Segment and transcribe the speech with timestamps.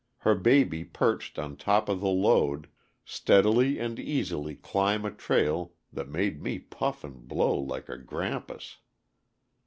[0.17, 2.67] her baby perched on top of the load,
[3.05, 8.79] steadily and easily climb a trail that made me puff and blow like a grampus.